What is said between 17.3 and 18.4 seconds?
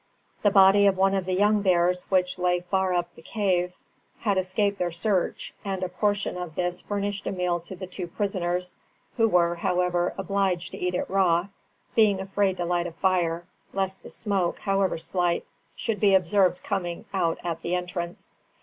at the entrance.